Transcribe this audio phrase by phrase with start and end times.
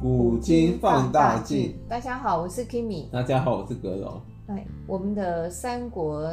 [0.00, 1.74] 古今放大镜。
[1.88, 3.08] 大家好，我是 Kimi。
[3.10, 4.20] 大家好，我是阁楼。
[4.48, 6.30] 哎，我们的三国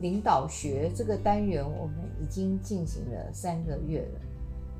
[0.00, 4.20] 领导学这个单元，我们已经进行了三个月了。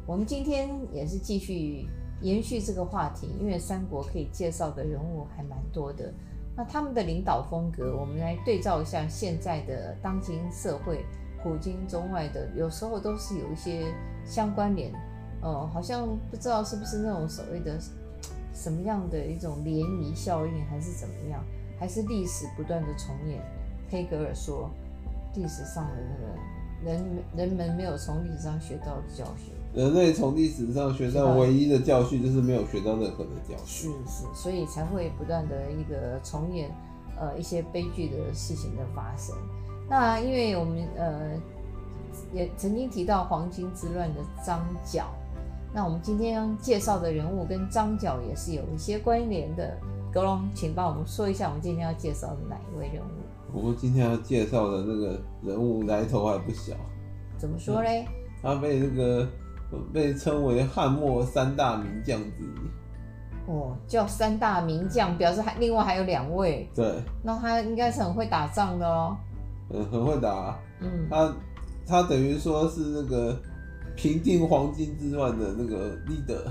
[0.07, 1.87] 我们今天也是继续
[2.21, 6.13] 延续这个话题，因为三国可以介绍的人物还蛮多的。
[6.57, 11.05] 那他们的领导风格，我们来对照一下现在的当今社会，
[11.43, 13.93] 古今中外的，有时候都是有一些
[14.25, 14.93] 相关联。
[15.43, 17.79] 哦，好像不知道是不是那种所谓的。
[18.55, 21.43] 什么样的一种涟漪效应，还是怎么样？
[21.81, 23.43] 还是历史不断的重演？
[23.91, 24.71] 黑格尔说，
[25.35, 29.55] 历史上的那个人人们没有从历史上学到的教训。
[29.75, 33.91] 人类从历史上学到唯一的教训，就是没有学到任何的教训。
[34.07, 36.71] 是是，所以才会不断的一个重演，
[37.19, 39.35] 呃，一些悲剧的事情的发生。
[39.89, 41.31] 那因为我们呃
[42.35, 45.07] 也曾经提到黄巾之乱的张角。
[45.75, 49.79] 那我们今天要介绍的人物跟张角也是有一些关联的。
[50.13, 53.55] 阁楼，请帮我们说一下，我们今天要介绍的哪一位人物？
[53.55, 56.75] 我们今天要介绍的那个人物来头还不小。
[57.39, 58.07] 怎么说嘞？
[58.43, 59.27] 他被那个
[59.91, 63.51] 被称为汉末三大名将之一。
[63.51, 66.69] 哦，叫三大名将，表示还另外还有两位。
[66.75, 67.01] 对。
[67.25, 69.17] 那他应该是很会打仗的哦。
[69.71, 70.59] 嗯，很会打。
[70.81, 71.09] 嗯。
[71.09, 71.35] 他
[71.87, 73.35] 他等于说是那个。
[73.97, 76.43] 平定黄巾之乱的那个 leader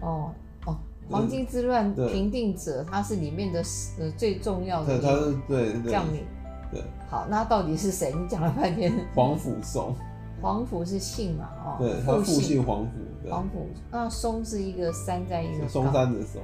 [0.00, 0.30] 哦
[0.66, 0.76] 哦，
[1.08, 3.62] 黄巾之乱平定者，他是里面的
[3.98, 6.24] 呃最重要的，他是对将领。
[6.70, 8.12] 对，好，那到底是谁？
[8.12, 8.92] 你讲了半天。
[9.14, 9.94] 皇甫松。
[10.40, 11.48] 皇甫是姓嘛？
[11.64, 12.90] 哦，对，他父姓皇甫。
[13.28, 16.42] 皇甫，那嵩是一个山在一个嵩山的嵩。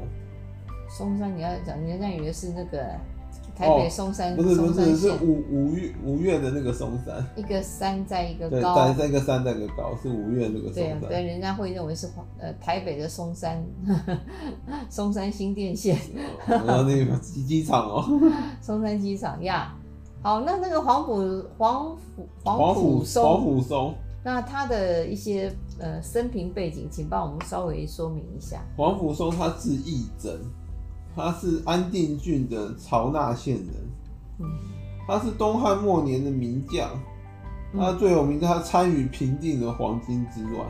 [0.88, 2.78] 嵩山，你要讲，人家以为是那个。
[3.56, 11.00] 台北松山，不是不是是五五岳五岳的那个松山，一个山在一个高，对，在一个山在一个高，是五岳那个松山。
[11.00, 13.64] 对，对，人家会认为是呃台北的松山，
[14.90, 15.96] 松山新店线。
[16.46, 18.04] 然后那个机机场哦，
[18.60, 19.72] 松山机场呀。
[20.20, 23.94] 好，那那个黄甫黄甫黄甫松黄甫松，
[24.24, 28.64] 那他的一些呃生平背景，请帮我们稍微说明一下。
[28.76, 30.40] 黄甫松他字义真。
[31.14, 33.66] 他是安定郡的曹纳县人，
[34.40, 34.46] 嗯，
[35.06, 36.90] 他是东汉末年的名将，
[37.76, 40.66] 他最有名的他参与平定了黄巾之乱，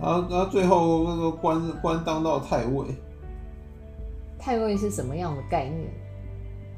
[0.00, 2.86] 然后他最后那个官官当到太尉。
[4.38, 5.90] 太尉是什么样的概念？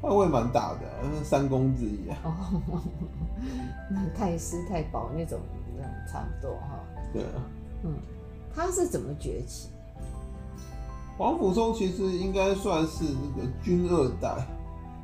[0.01, 2.17] 太尉蛮大的，三公之一啊。
[2.23, 2.81] 哦，
[3.91, 5.39] 那太师太保那种，
[6.11, 6.79] 差不多哈。
[7.11, 7.43] 对啊。
[7.83, 7.93] 嗯，
[8.53, 9.69] 他是怎么崛起？
[11.17, 14.29] 皇甫嵩其实应该算是那个军二代，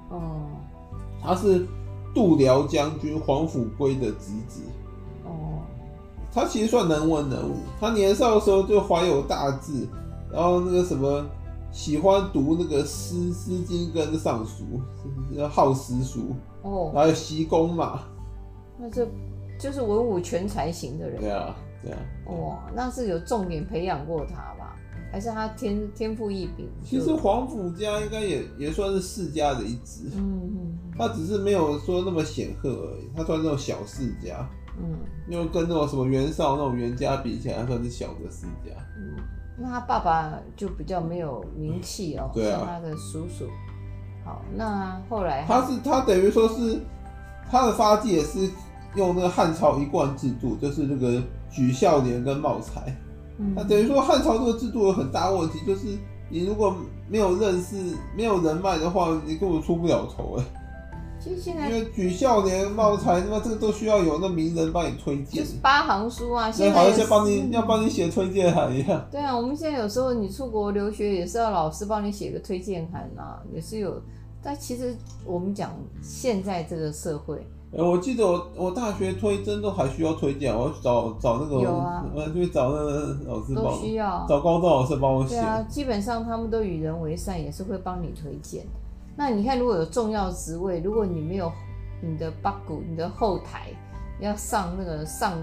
[0.09, 0.45] 哦，
[1.21, 1.65] 他是
[2.13, 4.61] 度辽将军黄甫归的侄子，
[5.25, 5.59] 哦，
[6.31, 9.87] 他其实算能文能武，他年少的时候就怀有大志，
[10.31, 11.25] 然后那个什么
[11.71, 14.63] 喜欢读那个诗诗经跟尚书，
[15.31, 18.01] 要好诗书，哦，还有习弓马，
[18.77, 19.07] 那这
[19.59, 21.97] 就是文武全才型的人，对啊，对啊，
[22.27, 24.62] 哇，那是有重点培养过他吧？
[25.13, 26.67] 还是他天天赋异禀。
[26.83, 34.97] 其实皇甫家应该也也算是世家的一支，嗯嗯，他只是没有说那么显赫而已，他算那种小世家，嗯，
[35.29, 38.71] 因为跟那种什么袁绍那种袁家比起来，他算是小的世家。
[38.97, 39.23] 嗯，
[39.59, 43.47] 那他爸爸就比较没有名气哦，对啊，像他的叔叔。
[44.25, 46.79] 好，那后来他是他等于说是
[47.51, 48.49] 他的发迹也是
[48.95, 52.81] 用那个汉朝一贯制度，就是那个举孝廉跟茂才。
[53.55, 55.87] 那等于说汉朝这个制度有很大问题，就是
[56.29, 56.75] 你如果
[57.09, 57.75] 没有认识、
[58.15, 60.43] 没有人脉的话，你根本出不了头哎。
[61.19, 69.07] 其实现在因为举孝廉、茂才，那么这个都需要有那名人帮你推荐，就是八行书啊，现在好像帮你要帮你写推荐函一样。
[69.09, 74.01] 对啊，我们现在有时候你出国留学也是要老师帮你写个推荐函啊，也是有。
[74.43, 74.93] 但其实
[75.25, 77.47] 我们讲现在这个社会。
[77.73, 85.35] 哎、欸，我记得我我大学推甄都还需要推荐，我找找那个，有啊，我去找那个老师帮，都需要找高中老师帮我写。
[85.35, 88.63] 对啊，基本上他们都与人为善，也是会帮你推荐。
[89.15, 91.51] 那你看，如果有重要职位，如果你没有
[91.99, 93.69] 你的八股，你的后台
[94.19, 95.33] 要上那个上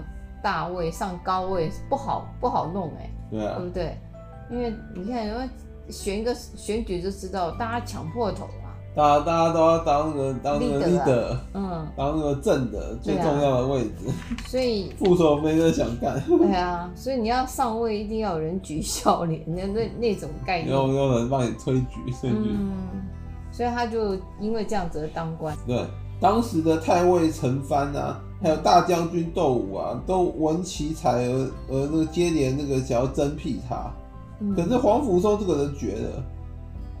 [0.41, 3.97] 大位、上高位，不好不好弄哎、欸，对啊，对不对？
[4.49, 5.49] 因为你看，因为
[5.89, 8.47] 选一个选举就知道，大家抢破头。
[8.93, 14.11] 大家大家都要当那个当那个 leader，嗯，当那个正的最重要的位置，
[14.47, 16.21] 所以副手没人想干。
[16.27, 22.49] 对啊，所以你要上位，一定要有人举笑脸，那那那种概念，有有人帮你推举推举。
[22.49, 22.71] 嗯，
[23.49, 25.55] 所以他就因为这样子而当官。
[25.65, 25.85] 对，
[26.19, 33.89] 当时的太尉陈蕃啊，还有大将军窦武啊，都闻其才而而那个接连那个想要征辟他。
[34.41, 36.23] 嗯、可是皇甫嵩这个人绝了，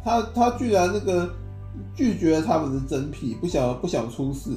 [0.05, 1.29] 他他居然那个
[1.95, 4.51] 拒绝了他们的真皮，不想不想出事。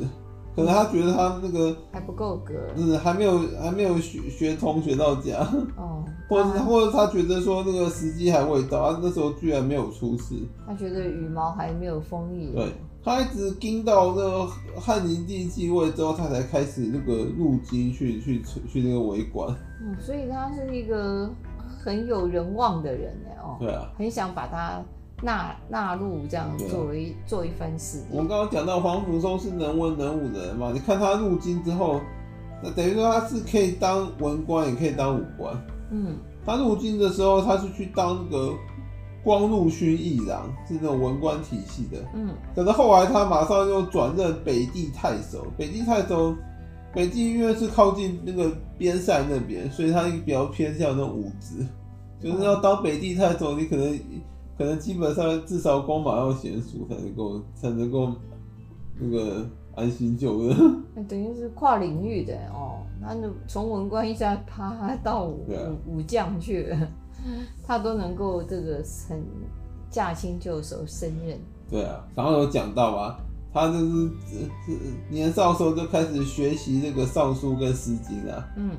[0.57, 5.39] 可能他觉得他那个还不够格，是还没有还没有学学通学到家，
[5.77, 12.73] 哦，或者或者他觉得说那个时机还未到，他那时候居然没有出事，他觉得羽毛还没有丰盈，对，
[13.03, 14.47] 他一直盯到那个
[14.81, 18.41] 汉灵帝继位之后，他才开始那个入京去去
[18.71, 19.53] 去那个围观，
[19.83, 21.29] 嗯，所以他是一个
[21.83, 24.81] 很有人望的人哎哦，对啊，很想把他。
[25.25, 28.05] 纳纳入这样作为、啊、做一番事业。
[28.11, 32.01] 我们刚刚讲到黄甫松是能文能武的人嘛，你看他入京之后，
[32.63, 35.57] 那等于说他是可以当文官，也可以当武官。
[35.91, 38.53] 嗯，他入京的时候，他是去当那个
[39.25, 41.99] 光禄勋议郎，是那种文官体系的。
[42.15, 45.47] 嗯，可是后来他马上又转任北地太守。
[45.57, 46.35] 北地太守，
[46.93, 51.67] 北地因为是靠近那个边塞那边，所以他比较偏向那种武职，
[52.21, 53.99] 就是要当北地太守，你可能。
[54.57, 58.13] 可能基本上至少光马要娴熟才能够才能够
[58.99, 60.57] 那个安心就任，
[61.09, 62.79] 等于是跨领域的哦。
[63.01, 63.15] 那
[63.49, 66.89] 从文官一下啪到武、啊、武将去了，
[67.67, 69.23] 他都能够这个很
[69.91, 71.39] 驾轻就熟胜任。
[71.69, 73.19] 对啊，刚刚有讲到啊，
[73.53, 74.11] 他就是
[75.11, 78.47] 年少时候就开始学习这个《尚书》跟《诗经》啊。
[78.57, 78.71] 嗯，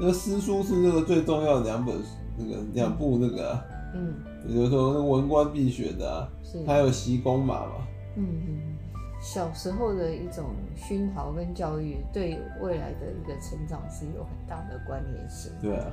[0.00, 1.94] 那个诗书是这个最重要的两本
[2.36, 3.64] 那个两部那个、啊。
[3.94, 4.14] 嗯。
[4.46, 7.72] 比如说那文官必选的啊，是还有习弓马嘛。
[8.16, 8.76] 嗯嗯，
[9.20, 15.52] 小时候的一种熏陶跟教育，对未来的一个成长是有很大的关联性。
[15.62, 15.86] 对啊，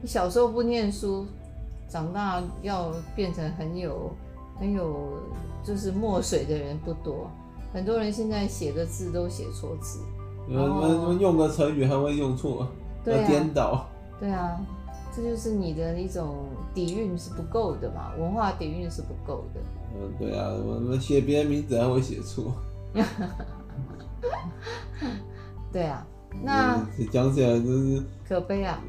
[0.00, 1.26] 你小时候不念书，
[1.88, 4.10] 长大要变成很有
[4.58, 5.18] 很有
[5.64, 7.30] 就是墨水的人不多。
[7.72, 10.00] 很多人现在写的字都写错字，
[10.46, 12.68] 然后用个成语还会用错，
[13.06, 13.86] 要颠倒。
[14.20, 14.60] 对啊。
[15.14, 19.60] 这就是你的一种底蕴是不够的嘛，文化底蕴是不够的。
[19.94, 22.54] 嗯，对啊，我们写别人名字还会写错。
[25.72, 26.06] 对啊，
[26.42, 26.80] 那
[27.10, 28.80] 讲起来真是可悲啊，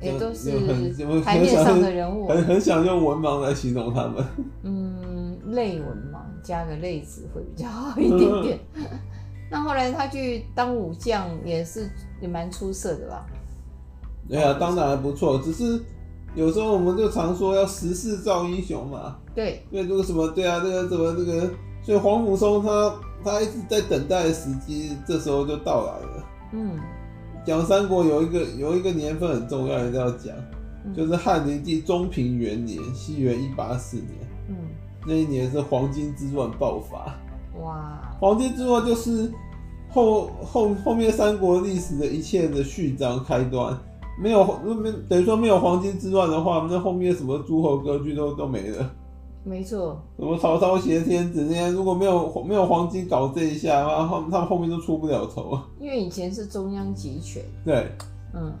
[0.00, 0.52] 也都是
[1.22, 4.24] 台面上的人物，很很想用文盲来形容他们。
[4.62, 8.58] 嗯，类文盲加个类字会比较好一点点。
[9.50, 11.90] 那后来他去当武将，也是
[12.20, 13.26] 也蛮出色的吧？
[14.28, 15.80] 对啊，当然还不错，只是
[16.34, 19.16] 有时候我们就常说要时势造英雄嘛。
[19.34, 21.50] 对，因为这个什么，对啊，这个什么这个，
[21.82, 22.94] 所以黄甫松他
[23.24, 26.24] 他一直在等待的时机，这时候就到来了。
[26.52, 26.78] 嗯，
[27.46, 30.34] 讲三国有一个有一个年份很重要，一定要讲，
[30.94, 34.08] 就是汉灵帝中平元年，西元一八四年。
[34.48, 34.56] 嗯，
[35.06, 37.14] 那一年是黄巾之乱爆发。
[37.60, 39.32] 哇，黄巾之乱就是
[39.88, 43.78] 后后后面三国历史的一切的序章开端。
[44.20, 44.44] 没有，
[44.74, 48.90] 没等于说没有黄巾之乱的话，那后面什么诸侯割据都都没了。
[49.44, 49.96] 没错。
[50.18, 55.58] 什么曹操挟天子那些，如果没有没有黄巾搞这一下，他后他们后面都出不了头。
[55.78, 57.42] 因为以前是中央集权。
[57.64, 57.86] 对。
[58.34, 58.52] 嗯，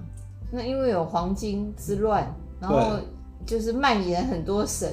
[0.52, 2.96] 那因为有黄巾之乱，然后
[3.44, 4.88] 就是蔓延很多省，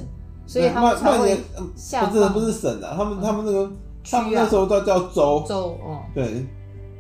[0.46, 1.38] 所以他们才会
[1.76, 2.08] 下。
[2.08, 3.72] 不是不是省啊，他们他们那个
[4.04, 5.44] 他们那时候都叫州。
[5.48, 6.02] 州哦。
[6.14, 6.46] 对。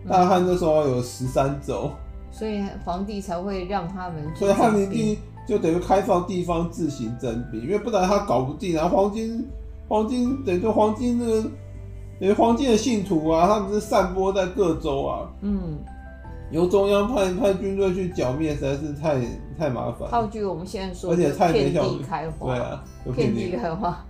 [0.07, 1.89] 大汉那时候有十三州。
[2.37, 5.17] 所以皇帝才会让他们，所以汉灵帝
[5.47, 8.89] 就等于开放地方自行征兵，因为不然他搞不定啊。
[8.89, 9.47] 黄金，
[9.87, 11.41] 黄金等于说黄巾那个，
[12.19, 15.29] 等于黄金的信徒啊，他们是散播在各州啊。
[15.39, 15.79] 嗯，
[16.51, 19.17] 由中央派派军队去剿灭，实在是太
[19.57, 20.09] 太麻烦。
[20.09, 22.83] 套句我们现在说，而且太遍地开花，对啊，
[23.15, 24.05] 遍地开花，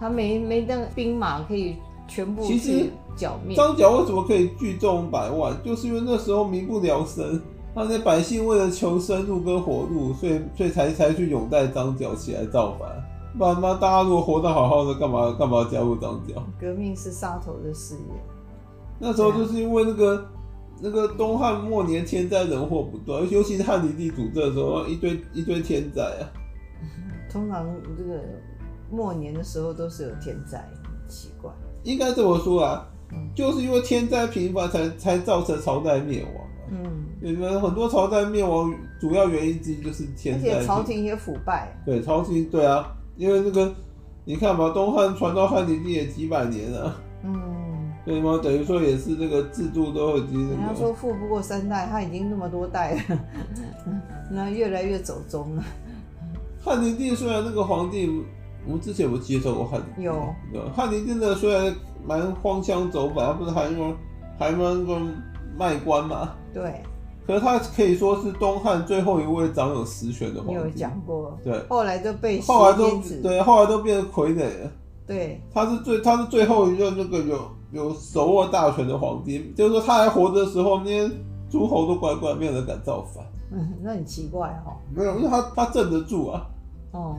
[0.00, 1.76] 他没没那个兵马可以。
[2.10, 3.56] 全部其实剿灭。
[3.56, 5.56] 张角为什么可以聚众百万？
[5.62, 7.40] 就是因为那时候民不聊生，
[7.74, 12.90] 那些百姓为了求生路跟活路，所以所以才才去拥戴张角起来造反。
[13.38, 16.34] 不然嘛，大家如果活得好好的，干嘛干嘛加入张角？
[16.60, 18.20] 革命是杀头的事业。
[18.98, 20.26] 那时候就是因为那个
[20.82, 26.26] 那个东汉末年天灾人祸不断，尤其是汉灵帝主政的时候，一堆一堆天灾啊。
[27.30, 27.64] 通常
[27.96, 28.20] 这个
[28.90, 30.68] 末年的时候都是有天灾，
[31.06, 31.48] 奇怪。
[31.82, 36.34] 应该这么说啊，嗯、就是因为天灾频繁，才才造成朝代灭亡。
[36.72, 41.76] 嗯，你们很多朝代灭亡主要原因之一就是天灾，而且朝廷也腐败。
[41.84, 43.74] 对，朝廷对啊，因为那个
[44.24, 46.96] 你看嘛，东汉传到汉景帝也几百年了。
[47.24, 48.38] 嗯，对吗？
[48.42, 50.54] 等于说也是这个制度都已经、那个。
[50.54, 53.18] 人家说富不过三代，他已经那么多代了，
[54.30, 55.64] 那越来越走中了。
[56.62, 58.22] 汉灵帝虽然那个皇帝。
[58.66, 61.74] 我们之前有介绍过汉灵帝，有，汉灵帝真的虽然
[62.06, 63.94] 蛮荒腔走板，他不是还蛮
[64.38, 64.98] 还蛮个
[65.56, 66.30] 卖官嘛。
[66.52, 66.82] 对。
[67.26, 70.54] 可是他可以说是东汉最后一位掌有实权的皇帝。
[70.54, 71.38] 你有讲过。
[71.44, 71.64] 对。
[71.68, 74.70] 后来都被后来都对，后来都变成傀儡了。
[75.06, 75.40] 对。
[75.52, 77.38] 他是最他是最后一任那个有
[77.70, 81.10] 有手握大权的皇帝，就是说他还活着的时候，那些
[81.48, 83.24] 诸侯都乖乖，没有人敢造反。
[83.52, 84.76] 嗯， 那很奇怪哈、哦。
[84.92, 86.46] 没有，因为他他镇得住啊。
[86.92, 87.16] 哦。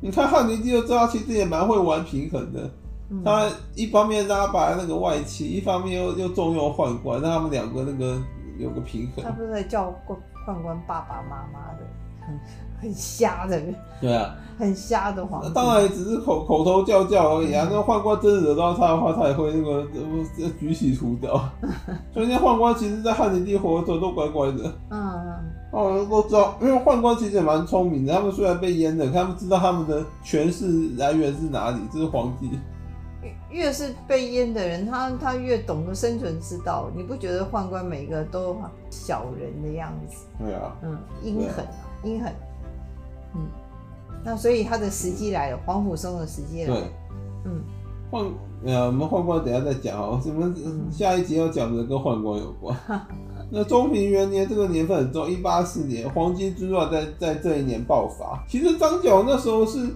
[0.00, 2.70] 你看汉灵帝就知道，其实也蛮会玩平衡的。
[3.10, 8.20] 嗯、他一方面拉拔那个外戚，一方面又又重用宦官，让他们两个那个。
[8.58, 9.86] 有个平衡，他不是在叫
[10.46, 11.86] 宦官爸爸妈妈的，
[12.20, 12.38] 很
[12.78, 13.58] 很瞎的，
[14.02, 15.50] 对啊，很瞎的皇帝。
[15.54, 17.66] 当然也只是口口头叫叫而已啊。
[17.70, 19.86] 嗯、那宦官真的惹到他的话，他也会那个
[20.58, 21.42] 举起屠刀。
[22.12, 24.70] 所以那宦官其实，在汉灵帝活的时候都乖乖的。
[24.90, 25.50] 嗯嗯。
[25.72, 28.12] 哦，都知道，因为宦官其实也蛮聪明的。
[28.12, 32.50] 他们虽然被阉了，他们知道他们的权势来源是哪里，这是皇帝。
[33.50, 36.88] 越是被阉的人，他他越懂得生存之道。
[36.94, 38.56] 你不觉得宦官每个都
[38.90, 40.24] 小人的样子？
[40.38, 41.72] 对啊，嗯，阴狠啊，
[42.04, 42.32] 阴狠。
[43.34, 43.42] 嗯，
[44.24, 46.80] 那所以他的时机来了，黄甫松的时机来了。
[46.80, 46.90] 对，
[47.44, 47.62] 嗯，
[48.10, 48.32] 宦，
[48.64, 50.20] 呃，我们宦官等下再讲哦。
[50.24, 50.54] 我们
[50.90, 52.76] 下一集要讲的跟宦官有关。
[53.50, 58.42] 那中平元年这个年份很重要，一八四年，黄巾之乱在在这一年爆发。
[58.48, 59.88] 其实张角那时候是。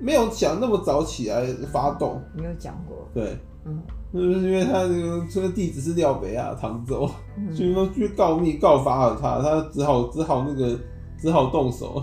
[0.00, 3.08] 没有想那么早起来发动，没有讲过。
[3.14, 3.80] 对，嗯，
[4.12, 7.08] 就是因为他这个这个地址是廖北亚唐周，
[7.38, 10.76] 嗯、所以说去告密告发了他，他只好只好那个
[11.16, 12.02] 只好动手。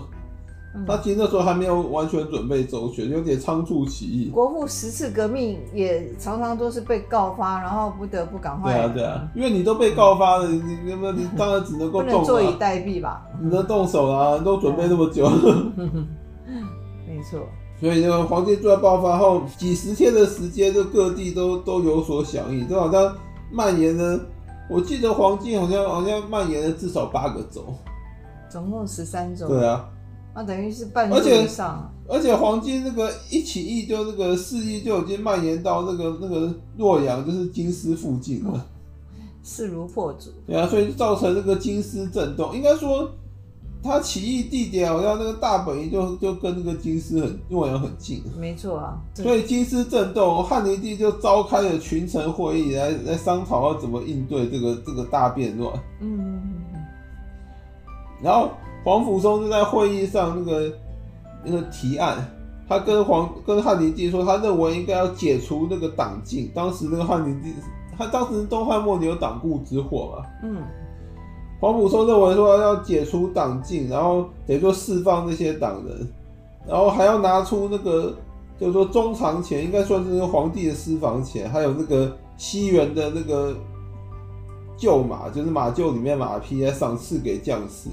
[0.74, 4.30] 嗯、他其实那时候还没有完全准备周全，有点仓促起义。
[4.30, 8.72] 国父十次革命也常常都是被告发，然后不得不赶快。
[8.72, 12.06] 对啊对啊，因为你都被告发了，你你你你当然只能够动。
[12.06, 13.26] 不能坐以待毙吧？
[13.40, 14.38] 你能动手啊？
[14.38, 15.28] 都准备那么久。
[17.06, 17.40] 没错。
[17.78, 23.14] 所以这个黄巾之乱爆发后，几十天的时间，就各地都都有所响应，就好像
[23.50, 24.20] 蔓延了。
[24.70, 27.62] 我记得黄金好像好像蔓延了至少八个州，
[28.48, 29.48] 总共十三州。
[29.48, 29.84] 对啊，
[30.34, 31.92] 那等于是半州以上。
[32.08, 38.66] 而且黄金那个一起义，就那个事业就已经蔓延到那个那个洛阳，就是京师附近了，
[39.42, 40.30] 势如破竹。
[40.46, 43.10] 对啊，所以造成那个京师震动，应该说。
[43.84, 48.96] 他起义地点好像那个大本营就就跟那个京师很洛阳很近，没错啊。
[49.12, 55.74] 所以京师震动，汉灵帝就召开了群臣会议来来商讨要怎么应对这个这个大变乱。
[56.00, 56.42] 嗯嗯
[56.74, 56.80] 嗯。
[58.22, 58.52] 然后
[58.84, 60.72] 皇甫嵩就在会议上那个
[61.44, 62.16] 那个提案，
[62.68, 66.50] 他跟皇跟汉灵帝说，他认为应该要解除那个党禁。
[66.54, 67.52] 当时那个汉灵帝，
[67.96, 70.26] 他当时东汉末年有党锢之祸嘛。
[70.42, 70.62] 嗯。
[71.60, 76.08] 皇甫嵩认为说要解除党禁，然后得说释放那些党人，
[76.66, 78.12] 然后还要拿出那个
[78.58, 83.54] 就是说中藏钱，应该算是皇帝的私房钱，还有那个西元的那个
[84.76, 87.88] 旧马，就是马厩里面马匹来赏赐给将士。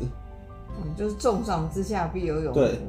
[0.83, 2.59] 嗯，就是重赏之下必有勇夫。
[2.59, 2.79] 对，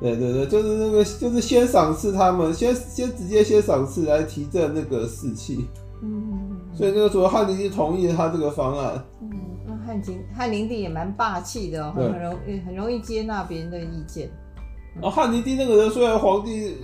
[0.00, 5.68] 对对对，就是那个就是先赏赐他们，先先直接先赏赐来提振那个士气。
[6.02, 9.04] 嗯，所以那个时候汉灵帝同意了他这个方案。
[9.20, 9.30] 嗯。
[9.64, 14.28] 那汉景汉灵帝也蛮霸气的哦，很容易很容易接纳别人的意见。
[14.94, 16.76] 然后汉灵帝那个人虽然皇帝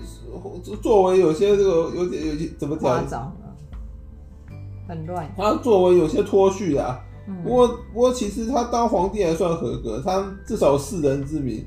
[0.81, 3.33] 作为有些这个有点有些怎么讲？
[4.87, 5.29] 很乱。
[5.37, 6.99] 他作为有些脱序啊，
[7.45, 11.65] 不过不过其实他当皇帝还算合格，他至少世人之名。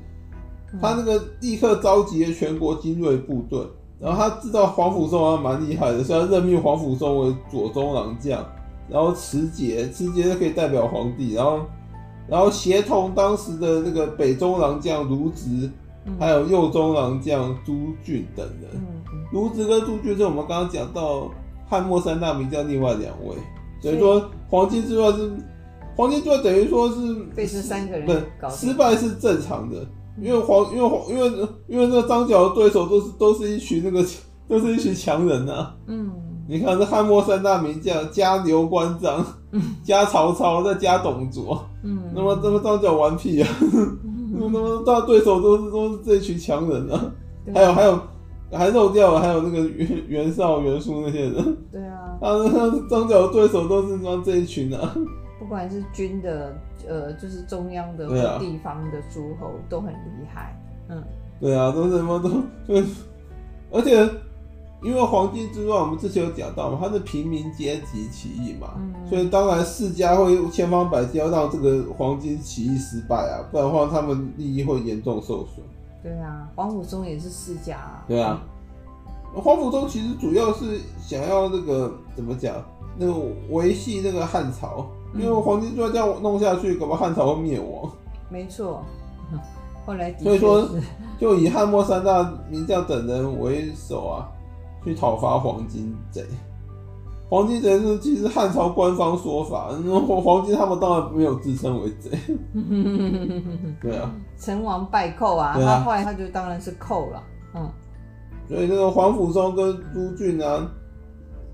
[0.80, 3.60] 他那个立刻召集了全国精锐部队，
[4.00, 8.42] 然后他知道黄甫嵩还蛮厉害的，所以他任命黄甫嵩为左中郎将。
[8.88, 11.60] 然后持节，持节就可以代表皇帝，然后，
[12.26, 15.70] 然后协同当时的那个北中郎将卢植，
[16.04, 18.70] 嗯、还有右中郎将朱俊等人。
[19.32, 21.30] 卢植、跟朱俊是我们刚刚讲到
[21.68, 23.36] 汉末三大名将另外两位。
[23.82, 25.30] 所以说黄金之乱是
[25.96, 29.76] 黄金之乱等于说是被十三个人不失败是正常的，
[30.18, 34.02] 因为黄因为黄因为因为那个张角的对手都是都是一群那个
[34.48, 35.76] 都是一群强人呐、啊。
[35.88, 36.10] 嗯。
[36.48, 39.24] 你看这汉末三大名将，加刘关张，
[39.84, 41.64] 加曹操，再加董卓。
[41.84, 43.48] 嗯，那么那么张角玩屁啊？
[44.32, 47.12] 那么那么大对手都是都是这群强人啊。
[47.46, 47.98] 对还有还有
[48.58, 51.56] 还漏掉了，还有那个袁袁绍、 袁术那些人。
[51.70, 52.18] 对啊。
[52.20, 54.94] 他他，张角的对手都是说这一群啊。
[55.38, 56.54] 不管是军的，
[56.86, 60.56] 呃，就是中央的、啊、地方的诸侯都很厉害。
[60.88, 61.02] 嗯。
[61.40, 62.30] 对啊，都是什么都
[62.66, 62.84] 对，
[63.70, 64.08] 而且。
[64.84, 75.64] 因为黄巾之乱，我们之前有讲到嘛，它是平民阶级起义嘛，嗯、所以当然世家会千方百计要让这个黄巾起义失败啊，不然的话他们利益会严重受损。
[76.02, 78.04] 对啊，黄甫嵩也是世家啊。
[78.08, 78.42] 对啊，
[79.34, 82.54] 黄甫嵩其实主要是想要那个怎么讲，
[82.96, 83.14] 那个
[83.50, 87.90] 维系那个汉朝，因为黄金就要这样弄下去，搞不好汉朝会灭亡。
[88.28, 88.82] 没错，
[89.86, 90.68] 后来所以说
[91.20, 94.28] 就以汉末三大名将等人为首啊，
[94.84, 96.26] 去讨伐黄金贼。
[97.32, 99.70] 黄巾贼是其实汉朝官方说法，
[100.06, 102.10] 黄黄巾他们当然没有自称为贼。
[103.80, 107.22] 对啊，成王败寇啊，他后来他就当然是寇了。
[107.54, 107.70] 嗯，
[108.46, 110.70] 所以那个黄甫嵩跟朱俊啊，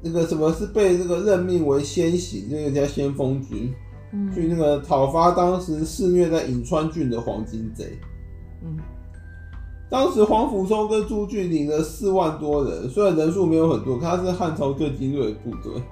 [0.02, 3.72] 那个什么是被这个任命为先行，那个叫先锋军，
[4.12, 7.96] 嗯、去那个讨伐当时肆虐在颍川郡的黄巾贼。
[8.64, 8.76] 嗯。
[9.90, 15.82] 当时黄甫嵩跟朱俊领了四万多人，虽然人数没有很多，可他是汉朝最精锐的部队，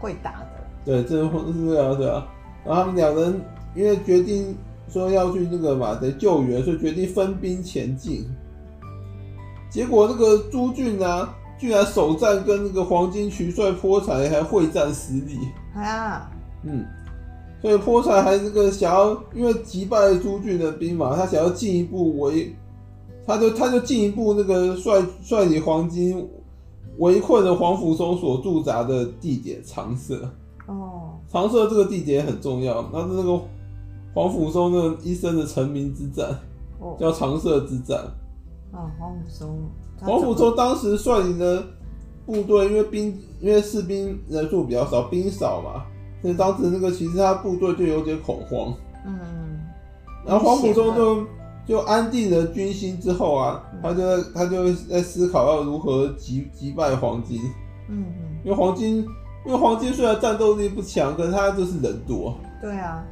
[0.00, 0.46] 会打的。
[0.84, 2.24] 对，这是这样的。
[2.64, 3.40] 然后他们两人
[3.74, 4.56] 因为决定
[4.88, 8.24] 说要去那个嘛，得救援，所以决定分兵前进。
[9.68, 15.38] 结果那个朱俊呢、啊，居然首战跟那个黄金渠帅波才还会战失利。
[15.74, 16.30] 啊，
[16.62, 16.84] 嗯，
[17.60, 22.54] 所以波才还那个想要，因为击败朱俊的兵马，他想要进一步围。
[23.26, 26.28] 他就他就进一步那个率率领黄金
[26.98, 30.28] 围困了黄甫嵩所驻扎的地点长社。
[30.66, 33.40] 哦，长社这个地点很重要，那是那个
[34.12, 36.36] 黄甫嵩的一生的成名之战，
[36.80, 37.98] 哦、叫长社之战。
[38.72, 39.48] 啊，黄甫嵩。
[40.00, 41.64] 黄甫嵩当时率领的
[42.26, 45.84] 部队，因为兵因为士兵人数比较少，兵少嘛，
[46.20, 48.74] 所以当时那个其实他部队就有点恐慌。
[49.06, 49.60] 嗯，
[50.26, 51.24] 然后黄甫嵩就。
[51.72, 57.40] 就安定了军心之后啊，他就他就在思考要如何击击败黄金。
[57.88, 58.98] 嗯嗯，因为黄金，
[59.46, 62.36] 因为黄金虽然战斗力不强，可是他就是人多。
[62.60, 63.02] 对啊。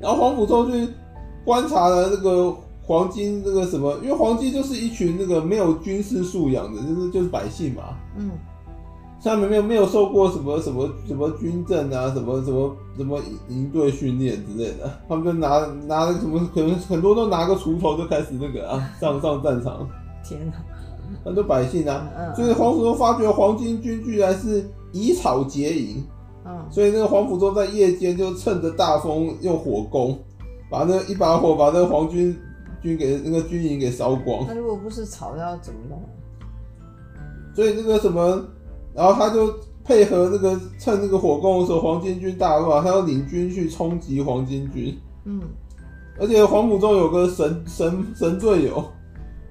[0.00, 0.92] 然后黄甫嵩去
[1.44, 7.96] 观察了那个黄金那个什么，因为黄金就是一群那个没有军事素养的，就是就是百姓嘛。
[8.16, 8.32] 嗯。
[9.26, 19.84] 他们没有没有受过什么什么什么军政啊，什么什么什么营队训练之类的，他们就拿拿了什么，可能很多都拿个锄头就开始那个啊，上上战场。
[20.24, 20.52] 天哪！
[21.24, 26.04] 很多百姓啊，所以黄甫嵩发觉黄巾军居然是以草结营，
[26.44, 30.16] 嗯，所以那个黄甫嵩在夜间就趁着大风用火攻，
[30.70, 32.36] 把那一把火把那个黄军
[32.80, 34.44] 军给那个军营给烧光。
[34.46, 36.00] 那如果不是草，要怎么弄？
[37.56, 38.44] 所以那个什么。
[38.96, 39.54] 然后他就
[39.84, 44.98] 配合那个趁那个火攻的时候，黄巾军大乱，他要领军去冲击黄巾军。
[45.24, 45.40] 嗯，
[46.18, 48.82] 而且黄甫中有个神神神队友，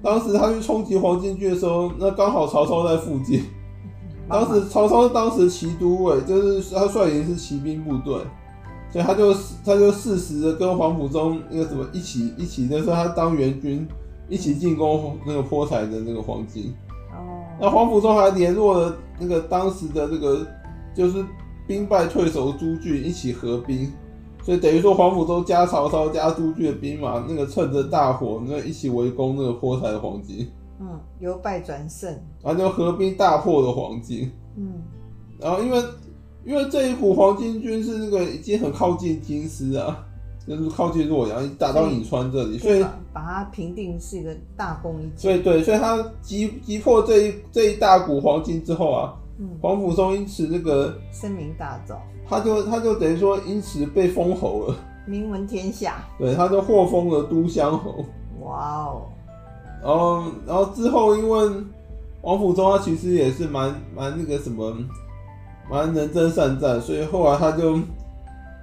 [0.02, 3.44] 当时他去冲击黄巾军的时候，那刚好曹操在附近。
[4.28, 8.16] 当时曹操当时骑都尉，就是他率领是骑兵部队，
[8.92, 9.32] 所以他就
[9.64, 13.88] 他就适时的跟黄甫中那个什么一起一起，那时候他当援军
[14.28, 16.72] 一起进攻那个波才的那个黄巾。
[17.60, 20.46] 那黄甫嵩还联络了那个当时的那个
[20.94, 21.24] 就是
[21.68, 23.92] 兵败退守朱俊一起合兵，
[24.44, 30.46] 所以等于说黄甫嵩加曹操加朱俊的兵马，那个趁着大火，那一起围攻那个波才的黄巾。
[30.80, 32.14] 嗯，由败转胜，
[32.44, 34.30] 然后就合兵大破了黄巾。
[34.58, 34.84] 嗯，
[35.40, 35.84] 然后因为
[36.44, 40.05] 因为这一股黄巾军是那个已经很靠近京师啊。
[40.48, 45.42] 就是靠近洛阳，打到颍川这里，所以把它平定是一个大功一件。
[45.42, 49.14] 对对，所以他击击破这一这一大股黄金之后啊，
[49.60, 51.96] 黄甫嵩因此这个声名大噪，
[52.30, 54.76] 他就他就等于说因此被封侯了，
[55.08, 55.96] 名闻天下。
[56.20, 58.06] 对，他就获封了都乡侯。
[58.42, 59.02] 哇哦！
[59.84, 61.50] 然后然后之后，因为
[62.22, 64.72] 王甫松他其实也是蛮蛮那个什么，
[65.72, 67.80] 蛮能征善战，所以后来他就。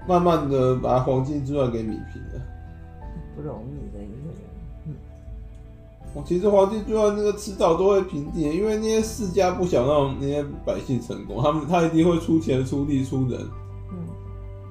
[0.06, 2.42] 慢慢的把黄金之乱给米平了，
[3.36, 4.36] 不容易的一个人。
[4.86, 4.94] 嗯，
[6.14, 13.40] 我其实黄金之乱那个迟早都会平定，因为那些世家不想让那些百姓成功，他们他一定会出钱出力出人。
[13.92, 13.98] 嗯，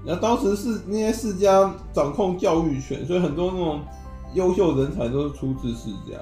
[0.05, 3.79] 然后当时是那些世家掌控教育权，所以很多那种
[4.33, 6.19] 优秀人才都是出自世家，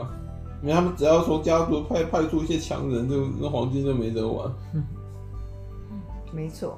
[0.61, 4.51] 因为他们只要从家族派派出一些强人，就那黄金就没得玩。
[4.73, 4.83] 嗯，
[6.31, 6.77] 没错。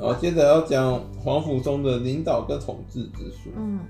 [0.00, 3.50] 然后接着要讲皇甫嵩的领导跟统治之术。
[3.54, 3.80] 嗯，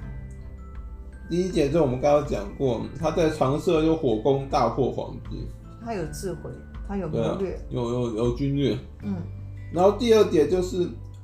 [1.29, 5.45] 第一节就我们刚刚讲过，他在长社又火攻大破黄巾，
[5.85, 6.51] 他有智慧，
[6.89, 8.77] 他有谋略，啊、有有有军略。
[9.05, 9.15] 嗯，
[9.73, 10.79] 然后第二点就是，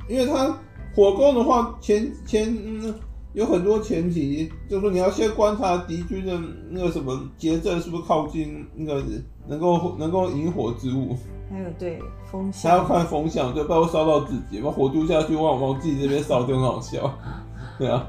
[0.09, 0.57] 因为他
[0.95, 2.95] 火攻的话，前前、嗯、
[3.37, 9.05] 有很多前提，就是说你要先观察敌军的那个什么结阵是不是靠近那个
[9.47, 11.15] 能够能够引火之物。
[11.51, 14.63] 还有对风向，还要看风向，对，不然会烧到自己。
[14.63, 17.13] 把火丢下去，往往自己这边烧，就很好笑。
[17.79, 18.07] 对啊。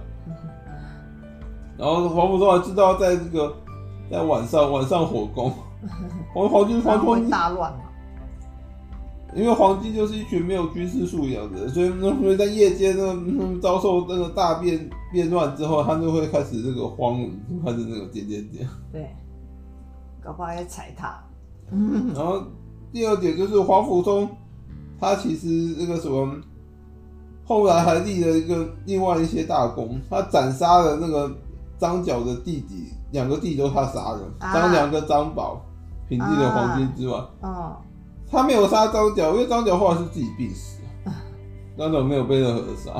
[1.77, 3.53] 然后黄甫嵩还知道，在这个
[4.09, 5.51] 在晚上晚上火攻，
[6.33, 7.77] 黄黄军黄军大乱
[9.35, 17.19] 因为黄巾就是一群没有军事素养的人，所以那所以在夜间那个遭受那个大变变乱之后，他就会开始这个慌，
[17.63, 18.67] 开始那个点点点。
[18.91, 19.09] 对，
[20.23, 21.21] 搞不好要踩踏。
[22.15, 22.41] 然后
[22.91, 24.29] 第二点就是黄甫松，
[24.99, 26.35] 他其实那个什么，
[27.45, 31.29] 后来还立了一个另外一些大功，他斩杀了那个
[31.77, 35.61] 张角的弟弟，两个弟弟都他杀的，张良跟张宝，
[36.07, 37.21] 平定了黄巾之乱。
[37.41, 37.77] 啊啊
[38.29, 40.79] 他没有杀张角，因为张角后来是自己病死，
[41.77, 42.91] 张角没有被任何人杀，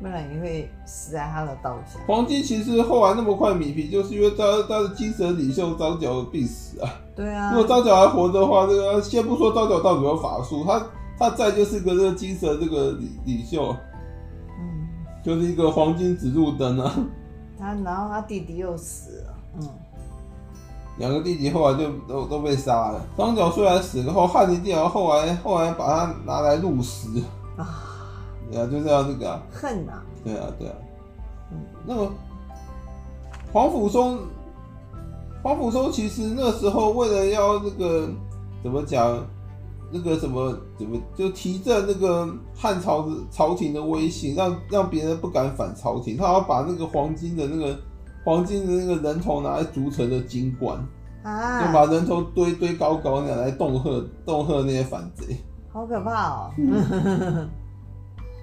[0.00, 1.98] 不然你会死在他的刀下。
[2.06, 6.88] 黄金其实后来那么快米皮，就是因为他他的精神领袖张角病死啊。
[7.16, 7.50] 对啊。
[7.52, 10.86] 如果张角还活着的话，这个先不说张角到底有法术，他
[11.18, 13.74] 他再就是个这个精神这个领领袖，
[14.60, 14.86] 嗯，
[15.24, 16.94] 就是一个黄金指路灯啊。
[17.58, 19.68] 他然后他弟弟又死了，嗯。
[20.96, 23.04] 两个弟弟后来就都都被杀了。
[23.18, 27.08] 张角虽然死了后，汉灵帝王后来后来把他拿来入食
[27.56, 27.82] 啊，
[28.48, 30.74] 对啊，就这样这个啊，恨啊，对啊对啊。
[31.50, 32.08] 嗯，那么
[33.52, 34.18] 黄甫松，
[35.42, 38.08] 黄甫松其实那时候为了要那个
[38.62, 39.18] 怎么讲，
[39.90, 47.76] 那个什么怎么就提振那个汉朝的朝廷的威信，让让别人不敢反朝廷，他要把那个黄金的那个。
[48.24, 50.78] 黄金的那个人头拿来筑成的金冠，
[51.22, 53.82] 啊，就把人头堆堆高高那样来恫吓
[54.24, 55.36] 恫吓那些反贼，
[55.70, 56.50] 好可怕哦。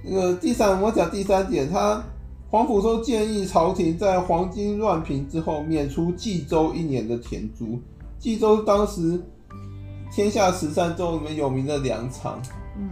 [0.03, 2.03] 那个第三，我讲第三点，他
[2.51, 7.79] 黄甫松建议朝廷在黄金乱平之后免除冀州一年的田租。
[8.19, 9.19] 冀州当时
[10.11, 12.39] 天下十三州里面有名的粮仓，
[12.77, 12.89] 嗯，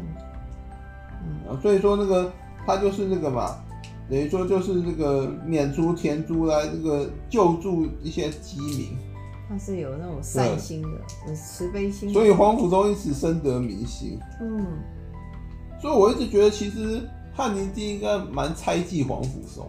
[1.24, 2.32] 嗯，所以说那个
[2.66, 3.56] 他就是那个嘛。
[4.10, 8.88] 等于说就是这个免除田租来这个救助一些饥民，
[9.48, 10.90] 他是有那种善心的，
[11.28, 12.12] 有慈悲心。
[12.12, 14.18] 所以黄甫忠一直深得民心。
[14.42, 14.66] 嗯，
[15.80, 19.66] 所以我一直觉得其实汉灵帝应该蛮猜忌黄甫松，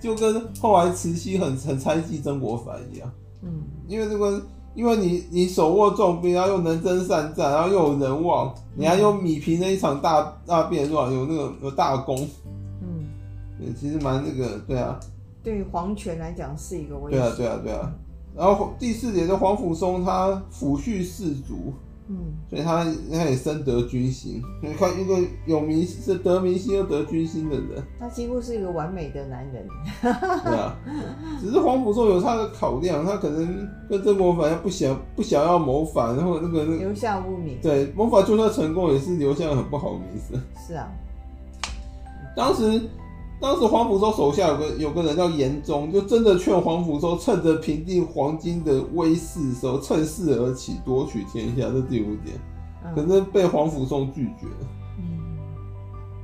[0.00, 3.08] 就跟后来慈禧很很猜忌曾国藩一样。
[3.42, 4.42] 嗯，因为这个，
[4.74, 12.28] 因为你你手握重兵，然后又能征善战，然后又有人望，你还有米平了一场大大变乱，有那个有大功。
[13.72, 14.98] 其实蛮那个，对啊，
[15.42, 17.18] 对皇权来讲是一个威胁。
[17.18, 17.94] 对啊，对啊，对啊。
[18.36, 21.72] 然后第四点的黄甫松，他抚恤士族，
[22.08, 22.16] 嗯，
[22.50, 24.42] 所以他他也深得军心。
[24.60, 29.64] 你看一个有名是得民心又得军心的人，他几乎是一个完美的男人。
[30.02, 30.76] 对啊，
[31.40, 37.56] 只是黄甫松有他的考量，他可能跟曾国藩不想不想要谋反，然后那个、那个、留下污名。
[37.62, 40.42] 对，谋反就算成功，也是留下了很不好的名声。
[40.66, 40.90] 是啊，
[42.34, 42.82] 当时。
[43.40, 51.62] 当时黄甫松手下有个有个人叫严忠，就真的劝黄甫松趁着平定黄巾的威势的时候，趁势而起，夺取天下。
[51.68, 52.38] 这第五点，
[52.94, 54.66] 可是被黄甫松拒绝了。
[54.98, 55.18] 嗯，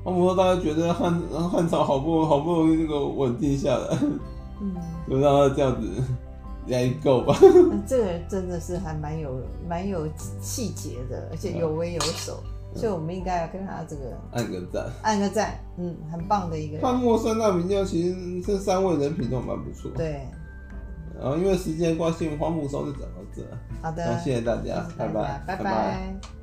[0.05, 1.21] 黄甫松大家觉得汉
[1.51, 3.99] 汉朝好不好不容易那个稳定下来，
[4.61, 4.75] 嗯，
[5.09, 5.89] 就让他这样子
[6.69, 7.37] 来够吧。
[7.87, 9.31] 这个人真的是还蛮有
[9.69, 10.07] 蛮有
[10.41, 12.41] 气节的，而且有威有守。
[12.75, 16.83] 所以我们应该要跟他这个按个赞，按个赞，嗯，很棒的一个人。
[16.83, 19.91] 汉末三大名将，其实这三位人品都蛮不错。
[19.97, 20.27] 对。
[21.21, 23.43] 然后因为时间关系，花木松就讲到这。
[23.83, 24.19] 好的。
[24.21, 25.57] 谢谢大家，拜拜，拜拜。
[25.57, 26.40] 拜拜。